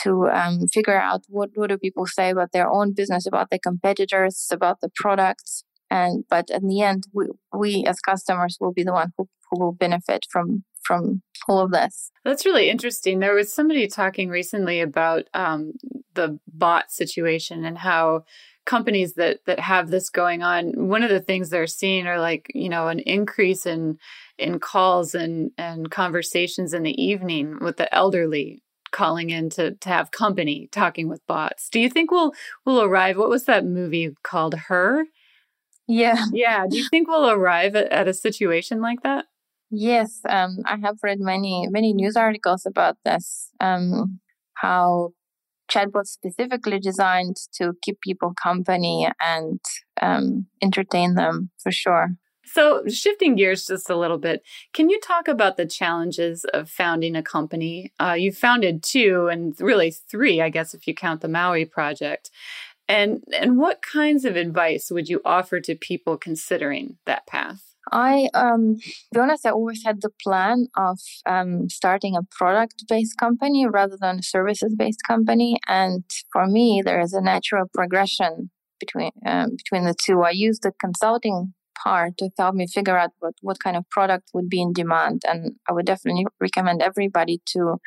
to 0.03 0.29
um, 0.29 0.67
figure 0.71 0.99
out 0.99 1.21
what, 1.27 1.49
what 1.55 1.69
do 1.69 1.77
people 1.77 2.05
say 2.05 2.29
about 2.29 2.53
their 2.53 2.69
own 2.69 2.93
business, 2.93 3.27
about 3.27 3.49
their 3.49 3.59
competitors, 3.61 4.47
about 4.51 4.79
the 4.81 4.89
products. 4.95 5.63
And 5.91 6.23
but 6.29 6.49
in 6.49 6.67
the 6.67 6.81
end, 6.81 7.03
we, 7.13 7.27
we 7.53 7.83
as 7.85 7.99
customers 7.99 8.57
will 8.59 8.71
be 8.71 8.83
the 8.83 8.93
one 8.93 9.11
who, 9.17 9.27
who 9.51 9.59
will 9.59 9.73
benefit 9.73 10.25
from 10.31 10.63
from 10.81 11.21
all 11.47 11.59
of 11.59 11.71
this. 11.71 12.11
That's 12.23 12.45
really 12.45 12.69
interesting. 12.69 13.19
There 13.19 13.35
was 13.35 13.53
somebody 13.53 13.87
talking 13.87 14.29
recently 14.29 14.79
about 14.79 15.25
um, 15.33 15.73
the 16.15 16.39
bot 16.47 16.91
situation 16.91 17.65
and 17.65 17.77
how 17.77 18.23
companies 18.65 19.15
that 19.15 19.39
that 19.45 19.59
have 19.59 19.89
this 19.89 20.09
going 20.09 20.43
on 20.43 20.87
one 20.87 21.01
of 21.01 21.09
the 21.09 21.19
things 21.19 21.49
they're 21.49 21.65
seeing 21.65 22.05
are 22.05 22.19
like 22.19 22.51
you 22.53 22.69
know 22.69 22.89
an 22.89 22.99
increase 22.99 23.65
in 23.65 23.97
in 24.37 24.59
calls 24.59 25.15
and 25.15 25.49
and 25.57 25.89
conversations 25.89 26.71
in 26.71 26.83
the 26.83 27.03
evening 27.03 27.57
with 27.59 27.77
the 27.77 27.93
elderly 27.93 28.61
calling 28.91 29.31
in 29.31 29.49
to 29.49 29.73
to 29.75 29.89
have 29.89 30.11
company 30.11 30.69
talking 30.71 31.07
with 31.09 31.25
bots 31.25 31.69
do 31.69 31.79
you 31.79 31.89
think 31.89 32.11
we'll 32.11 32.33
we'll 32.63 32.83
arrive 32.83 33.17
what 33.17 33.29
was 33.29 33.45
that 33.45 33.65
movie 33.65 34.13
called 34.21 34.53
her 34.53 35.05
yeah 35.91 36.25
yeah 36.33 36.65
do 36.69 36.77
you 36.77 36.87
think 36.89 37.07
we'll 37.07 37.29
arrive 37.29 37.75
at, 37.75 37.91
at 37.91 38.07
a 38.07 38.13
situation 38.13 38.81
like 38.81 39.01
that 39.03 39.25
Yes, 39.71 40.19
um, 40.27 40.57
I 40.65 40.75
have 40.83 40.97
read 41.01 41.21
many 41.21 41.65
many 41.71 41.93
news 41.93 42.17
articles 42.17 42.65
about 42.65 42.97
this. 43.05 43.51
Um, 43.61 44.19
how 44.55 45.13
chatbots 45.71 46.07
specifically 46.07 46.77
designed 46.77 47.37
to 47.53 47.73
keep 47.81 48.01
people 48.01 48.33
company 48.33 49.07
and 49.21 49.61
um, 50.01 50.47
entertain 50.61 51.15
them 51.15 51.51
for 51.57 51.71
sure. 51.71 52.09
So, 52.43 52.83
shifting 52.89 53.35
gears 53.35 53.65
just 53.65 53.89
a 53.89 53.95
little 53.95 54.17
bit, 54.17 54.41
can 54.73 54.89
you 54.89 54.99
talk 54.99 55.29
about 55.29 55.55
the 55.55 55.65
challenges 55.65 56.43
of 56.53 56.69
founding 56.69 57.15
a 57.15 57.23
company? 57.23 57.93
Uh, 57.97 58.15
you 58.19 58.33
founded 58.33 58.83
two, 58.83 59.29
and 59.31 59.55
really 59.61 59.91
three, 59.91 60.41
I 60.41 60.49
guess, 60.49 60.73
if 60.73 60.85
you 60.85 60.93
count 60.93 61.21
the 61.21 61.29
Maui 61.29 61.63
project. 61.63 62.29
And 62.91 63.23
and 63.39 63.57
what 63.57 63.81
kinds 63.81 64.25
of 64.25 64.35
advice 64.35 64.91
would 64.91 65.07
you 65.07 65.21
offer 65.23 65.61
to 65.61 65.75
people 65.75 66.17
considering 66.17 66.97
that 67.05 67.25
path? 67.25 67.63
I, 67.89 68.29
um, 68.33 68.77
to 68.79 69.13
be 69.13 69.19
honest, 69.19 69.45
I 69.45 69.51
always 69.51 69.83
had 69.83 70.01
the 70.01 70.11
plan 70.21 70.67
of 70.75 70.99
um, 71.25 71.69
starting 71.69 72.15
a 72.17 72.27
product 72.37 72.83
based 72.89 73.17
company 73.17 73.65
rather 73.65 73.97
than 73.99 74.19
a 74.19 74.23
services 74.23 74.75
based 74.77 75.03
company. 75.07 75.57
And 75.69 76.03
for 76.33 76.47
me, 76.47 76.81
there 76.83 76.99
is 76.99 77.13
a 77.13 77.21
natural 77.21 77.65
progression 77.73 78.51
between 78.77 79.11
um, 79.25 79.55
between 79.55 79.85
the 79.85 79.95
two. 79.95 80.23
I 80.23 80.31
use 80.31 80.59
the 80.59 80.73
consulting 80.77 81.53
part 81.81 82.17
to 82.17 82.29
help 82.37 82.55
me 82.55 82.67
figure 82.67 82.97
out 82.97 83.11
what, 83.19 83.35
what 83.41 83.59
kind 83.63 83.77
of 83.77 83.89
product 83.89 84.31
would 84.33 84.49
be 84.49 84.61
in 84.61 84.73
demand. 84.73 85.21
And 85.25 85.55
I 85.67 85.71
would 85.71 85.85
definitely 85.85 86.25
recommend 86.41 86.81
everybody 86.81 87.41
to 87.53 87.77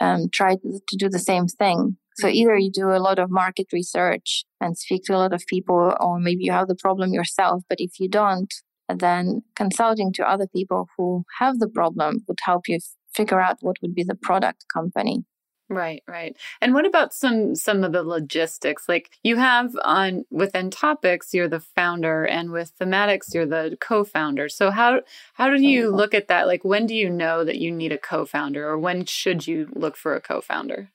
um, 0.00 0.28
try 0.32 0.56
to 0.56 0.96
do 0.98 1.08
the 1.08 1.20
same 1.20 1.46
thing. 1.46 1.96
So 2.16 2.28
either 2.28 2.56
you 2.56 2.70
do 2.70 2.90
a 2.90 2.98
lot 2.98 3.18
of 3.18 3.30
market 3.30 3.66
research 3.72 4.44
and 4.60 4.76
speak 4.76 5.04
to 5.04 5.14
a 5.14 5.18
lot 5.18 5.32
of 5.32 5.46
people, 5.46 5.94
or 6.00 6.18
maybe 6.18 6.44
you 6.44 6.52
have 6.52 6.68
the 6.68 6.74
problem 6.74 7.12
yourself. 7.12 7.62
But 7.68 7.80
if 7.80 7.98
you 7.98 8.08
don't, 8.08 8.52
then 8.88 9.42
consulting 9.56 10.12
to 10.14 10.28
other 10.28 10.46
people 10.46 10.88
who 10.96 11.24
have 11.38 11.58
the 11.58 11.68
problem 11.68 12.24
would 12.28 12.38
help 12.42 12.68
you 12.68 12.78
figure 13.14 13.40
out 13.40 13.58
what 13.60 13.76
would 13.82 13.94
be 13.94 14.04
the 14.04 14.14
product 14.14 14.64
company. 14.72 15.24
Right 15.68 16.02
right. 16.06 16.36
And 16.60 16.74
what 16.74 16.84
about 16.84 17.14
some 17.14 17.54
some 17.54 17.82
of 17.82 17.92
the 17.92 18.02
logistics? 18.02 18.88
Like 18.88 19.10
you 19.22 19.36
have 19.36 19.74
on 19.82 20.24
with 20.30 20.52
Entopix 20.52 21.32
you're 21.32 21.48
the 21.48 21.60
founder 21.60 22.24
and 22.24 22.50
with 22.50 22.72
thematics 22.78 23.32
you're 23.32 23.46
the 23.46 23.78
co-founder. 23.80 24.50
So 24.50 24.70
how 24.70 25.00
how 25.34 25.48
do 25.48 25.62
you 25.62 25.88
uh-huh. 25.88 25.96
look 25.96 26.14
at 26.14 26.28
that? 26.28 26.46
Like 26.46 26.62
when 26.62 26.86
do 26.86 26.94
you 26.94 27.08
know 27.08 27.42
that 27.44 27.56
you 27.56 27.70
need 27.70 27.92
a 27.92 27.98
co-founder 27.98 28.68
or 28.68 28.78
when 28.78 29.06
should 29.06 29.46
you 29.46 29.68
look 29.74 29.96
for 29.96 30.14
a 30.14 30.20
co-founder 30.20 30.90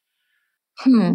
hmm 0.80 1.14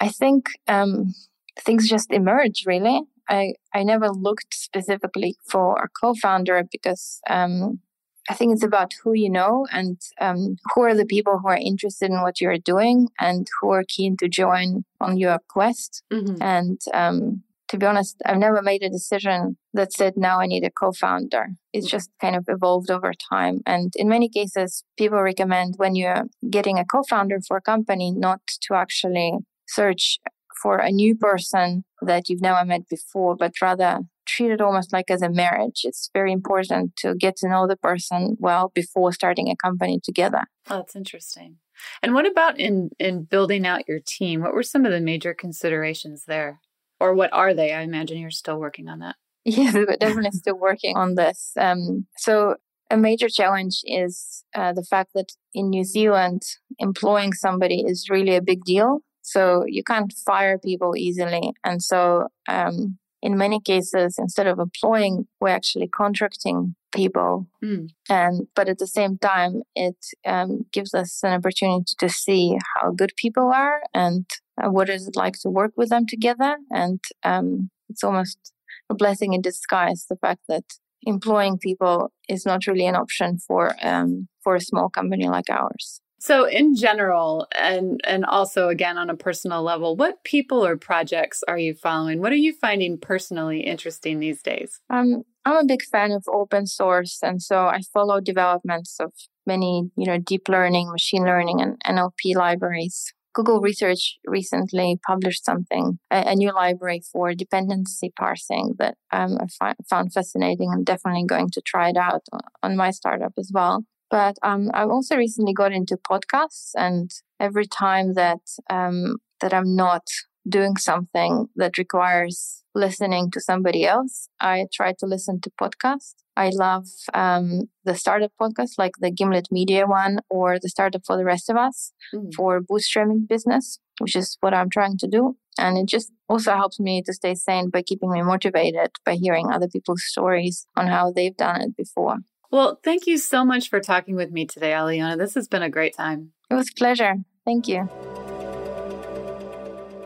i 0.00 0.08
think 0.08 0.50
um 0.66 1.14
things 1.60 1.88
just 1.88 2.12
emerge 2.12 2.64
really 2.66 3.00
I, 3.28 3.54
I 3.74 3.82
never 3.82 4.08
looked 4.10 4.54
specifically 4.54 5.36
for 5.46 5.76
a 5.76 5.88
co-founder 5.88 6.64
because 6.72 7.20
um, 7.28 7.80
I 8.28 8.34
think 8.34 8.52
it's 8.52 8.64
about 8.64 8.92
who 9.02 9.12
you 9.14 9.30
know 9.30 9.66
and 9.72 10.00
um, 10.20 10.56
who 10.74 10.82
are 10.82 10.94
the 10.94 11.06
people 11.06 11.38
who 11.38 11.48
are 11.48 11.56
interested 11.56 12.10
in 12.10 12.22
what 12.22 12.40
you're 12.40 12.58
doing 12.58 13.08
and 13.18 13.46
who 13.60 13.70
are 13.70 13.84
keen 13.86 14.16
to 14.18 14.28
join 14.28 14.84
on 15.00 15.16
your 15.16 15.38
quest. 15.48 16.02
Mm-hmm. 16.12 16.42
And 16.42 16.80
um, 16.92 17.42
to 17.68 17.78
be 17.78 17.86
honest, 17.86 18.16
I've 18.24 18.38
never 18.38 18.62
made 18.62 18.82
a 18.82 18.88
decision 18.88 19.58
that 19.74 19.92
said, 19.92 20.14
now 20.16 20.40
I 20.40 20.46
need 20.46 20.64
a 20.64 20.70
co 20.70 20.92
founder. 20.92 21.48
It's 21.72 21.86
mm-hmm. 21.86 21.96
just 21.96 22.10
kind 22.20 22.34
of 22.34 22.44
evolved 22.48 22.90
over 22.90 23.12
time. 23.30 23.60
And 23.66 23.92
in 23.96 24.08
many 24.08 24.28
cases, 24.28 24.84
people 24.96 25.20
recommend 25.20 25.74
when 25.76 25.94
you're 25.94 26.24
getting 26.50 26.78
a 26.78 26.84
co 26.84 27.02
founder 27.08 27.38
for 27.46 27.58
a 27.58 27.62
company 27.62 28.12
not 28.12 28.40
to 28.62 28.74
actually 28.74 29.32
search 29.66 30.18
for 30.62 30.78
a 30.78 30.90
new 30.90 31.14
person 31.14 31.84
that 32.02 32.28
you've 32.28 32.40
never 32.40 32.64
met 32.64 32.88
before, 32.88 33.36
but 33.36 33.52
rather 33.62 34.00
treat 34.26 34.50
it 34.50 34.60
almost 34.60 34.92
like 34.92 35.10
as 35.10 35.22
a 35.22 35.30
marriage. 35.30 35.80
It's 35.84 36.10
very 36.12 36.32
important 36.32 36.96
to 36.96 37.14
get 37.14 37.36
to 37.36 37.48
know 37.48 37.66
the 37.66 37.76
person 37.76 38.36
well 38.38 38.70
before 38.74 39.12
starting 39.12 39.48
a 39.48 39.56
company 39.56 40.00
together. 40.02 40.44
Oh, 40.68 40.76
that's 40.76 40.96
interesting. 40.96 41.56
And 42.02 42.12
what 42.12 42.26
about 42.26 42.58
in 42.58 42.90
in 42.98 43.24
building 43.24 43.66
out 43.66 43.88
your 43.88 44.00
team? 44.04 44.42
What 44.42 44.54
were 44.54 44.64
some 44.64 44.84
of 44.84 44.90
the 44.92 45.00
major 45.00 45.32
considerations 45.32 46.24
there? 46.26 46.60
Or 47.00 47.14
what 47.14 47.32
are 47.32 47.54
they? 47.54 47.72
I 47.72 47.82
imagine 47.82 48.18
you're 48.18 48.30
still 48.30 48.58
working 48.58 48.88
on 48.88 48.98
that. 49.00 49.16
Yes, 49.44 49.74
we're 49.74 49.96
definitely 49.96 50.32
still 50.32 50.58
working 50.58 50.96
on 50.96 51.14
this. 51.14 51.52
Um, 51.58 52.06
so 52.16 52.56
a 52.90 52.96
major 52.96 53.28
challenge 53.28 53.80
is 53.84 54.44
uh, 54.54 54.72
the 54.72 54.82
fact 54.82 55.10
that 55.14 55.32
in 55.54 55.70
New 55.70 55.84
Zealand, 55.84 56.42
employing 56.78 57.32
somebody 57.32 57.84
is 57.86 58.08
really 58.10 58.34
a 58.36 58.42
big 58.42 58.64
deal. 58.64 59.00
So 59.22 59.64
you 59.66 59.82
can't 59.82 60.12
fire 60.26 60.58
people 60.58 60.96
easily. 60.96 61.52
And 61.64 61.82
so 61.82 62.28
um, 62.48 62.98
in 63.22 63.36
many 63.36 63.60
cases, 63.60 64.16
instead 64.18 64.46
of 64.46 64.58
employing, 64.58 65.26
we're 65.40 65.48
actually 65.48 65.88
contracting 65.88 66.74
people. 66.94 67.46
Mm. 67.62 67.88
And 68.08 68.46
but 68.54 68.68
at 68.68 68.78
the 68.78 68.86
same 68.86 69.18
time, 69.18 69.62
it 69.74 69.96
um, 70.26 70.64
gives 70.72 70.94
us 70.94 71.20
an 71.22 71.32
opportunity 71.32 71.92
to 71.98 72.08
see 72.08 72.56
how 72.74 72.92
good 72.92 73.12
people 73.16 73.50
are 73.52 73.82
and 73.92 74.24
uh, 74.62 74.70
what 74.70 74.88
is 74.88 75.06
it 75.06 75.16
like 75.16 75.38
to 75.40 75.50
work 75.50 75.72
with 75.76 75.90
them 75.90 76.06
together. 76.06 76.56
And 76.70 77.00
um, 77.24 77.70
it's 77.88 78.04
almost 78.04 78.52
a 78.90 78.94
blessing 78.94 79.32
in 79.32 79.40
disguise 79.40 80.06
the 80.08 80.16
fact 80.16 80.42
that 80.48 80.64
employing 81.02 81.58
people 81.58 82.12
is 82.28 82.44
not 82.44 82.66
really 82.66 82.86
an 82.86 82.96
option 82.96 83.38
for 83.38 83.74
um, 83.82 84.28
for 84.42 84.56
a 84.56 84.60
small 84.60 84.88
company 84.88 85.28
like 85.28 85.50
ours. 85.50 86.00
So 86.20 86.46
in 86.46 86.74
general 86.74 87.46
and 87.54 88.00
and 88.04 88.24
also 88.24 88.68
again 88.68 88.98
on 88.98 89.08
a 89.08 89.16
personal 89.16 89.62
level, 89.62 89.96
what 89.96 90.24
people 90.24 90.64
or 90.64 90.76
projects 90.76 91.44
are 91.46 91.58
you 91.58 91.74
following? 91.74 92.20
What 92.20 92.32
are 92.32 92.36
you 92.36 92.52
finding 92.52 92.98
personally 92.98 93.60
interesting 93.60 94.18
these 94.18 94.42
days? 94.42 94.80
Um 94.90 95.22
I'm 95.44 95.56
a 95.56 95.64
big 95.64 95.82
fan 95.84 96.10
of 96.10 96.24
open 96.30 96.66
source 96.66 97.20
and 97.22 97.40
so 97.40 97.66
I 97.66 97.80
follow 97.94 98.20
developments 98.20 98.96
of 99.00 99.12
many, 99.46 99.90
you 99.96 100.06
know, 100.06 100.18
deep 100.18 100.48
learning, 100.48 100.90
machine 100.90 101.24
learning 101.24 101.60
and 101.60 101.80
NLP 101.86 102.34
libraries. 102.34 103.14
Google 103.38 103.60
Research 103.60 104.18
recently 104.26 104.98
published 105.06 105.44
something, 105.44 106.00
a, 106.10 106.32
a 106.32 106.34
new 106.34 106.52
library 106.52 107.02
for 107.12 107.34
dependency 107.34 108.12
parsing 108.18 108.74
that 108.80 108.96
um, 109.12 109.38
I 109.40 109.46
fi- 109.46 109.84
found 109.88 110.12
fascinating. 110.12 110.72
I'm 110.72 110.82
definitely 110.82 111.24
going 111.24 111.50
to 111.50 111.62
try 111.64 111.90
it 111.90 111.96
out 111.96 112.22
on 112.64 112.76
my 112.76 112.90
startup 112.90 113.34
as 113.38 113.52
well. 113.54 113.84
But 114.10 114.38
um, 114.42 114.72
I've 114.74 114.90
also 114.90 115.14
recently 115.14 115.52
got 115.52 115.72
into 115.72 115.96
podcasts, 115.96 116.70
and 116.74 117.12
every 117.38 117.66
time 117.66 118.14
that 118.14 118.40
um, 118.70 119.18
that 119.40 119.54
I'm 119.54 119.76
not 119.76 120.02
doing 120.48 120.76
something 120.76 121.48
that 121.56 121.78
requires 121.78 122.64
listening 122.74 123.30
to 123.32 123.40
somebody 123.40 123.84
else, 123.84 124.28
I 124.40 124.66
try 124.72 124.92
to 124.98 125.06
listen 125.06 125.40
to 125.42 125.50
podcasts. 125.60 126.14
I 126.36 126.50
love 126.50 126.86
um, 127.14 127.68
the 127.84 127.94
startup 127.94 128.32
podcast, 128.40 128.72
like 128.78 128.92
the 129.00 129.10
Gimlet 129.10 129.48
Media 129.50 129.86
one 129.86 130.20
or 130.30 130.58
the 130.60 130.68
Startup 130.68 131.02
for 131.04 131.16
the 131.16 131.24
Rest 131.24 131.50
of 131.50 131.56
Us 131.56 131.92
mm. 132.14 132.32
for 132.34 132.60
bootstrapping 132.60 133.26
business, 133.26 133.80
which 133.98 134.14
is 134.14 134.36
what 134.40 134.54
I'm 134.54 134.70
trying 134.70 134.98
to 134.98 135.08
do. 135.08 135.36
And 135.58 135.76
it 135.76 135.86
just 135.86 136.12
also 136.28 136.54
helps 136.54 136.78
me 136.78 137.02
to 137.02 137.12
stay 137.12 137.34
sane 137.34 137.70
by 137.70 137.82
keeping 137.82 138.12
me 138.12 138.22
motivated 138.22 138.90
by 139.04 139.14
hearing 139.14 139.50
other 139.50 139.66
people's 139.66 140.04
stories 140.04 140.66
on 140.76 140.86
how 140.86 141.10
they've 141.10 141.36
done 141.36 141.62
it 141.62 141.76
before. 141.76 142.18
Well, 142.52 142.78
thank 142.84 143.06
you 143.06 143.18
so 143.18 143.44
much 143.44 143.68
for 143.68 143.80
talking 143.80 144.14
with 144.14 144.30
me 144.30 144.46
today, 144.46 144.70
Alyona. 144.70 145.18
This 145.18 145.34
has 145.34 145.48
been 145.48 145.62
a 145.62 145.68
great 145.68 145.96
time. 145.96 146.30
It 146.48 146.54
was 146.54 146.70
a 146.70 146.74
pleasure. 146.74 147.16
Thank 147.44 147.66
you. 147.66 147.88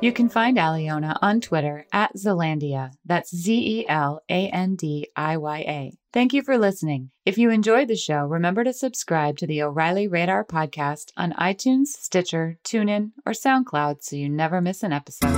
You 0.02 0.12
can 0.12 0.28
find 0.28 0.56
Alyona 0.56 1.16
on 1.22 1.40
Twitter 1.40 1.86
at 1.92 2.16
Zelandiya. 2.16 2.90
That's 3.04 3.32
Z 3.32 3.54
E 3.54 3.88
L 3.88 4.20
A 4.28 4.48
N 4.48 4.74
D 4.74 5.06
I 5.14 5.36
Y 5.36 5.58
A. 5.60 5.92
Thank 6.12 6.32
you 6.32 6.42
for 6.42 6.58
listening. 6.58 7.12
If 7.24 7.38
you 7.38 7.50
enjoyed 7.50 7.86
the 7.86 7.94
show, 7.94 8.26
remember 8.26 8.64
to 8.64 8.72
subscribe 8.72 9.38
to 9.38 9.46
the 9.46 9.62
O'Reilly 9.62 10.08
Radar 10.08 10.44
podcast 10.44 11.12
on 11.16 11.34
iTunes, 11.34 11.86
Stitcher, 11.86 12.58
TuneIn, 12.64 13.12
or 13.24 13.30
SoundCloud 13.30 14.02
so 14.02 14.16
you 14.16 14.28
never 14.28 14.60
miss 14.60 14.82
an 14.82 14.92
episode. 14.92 15.30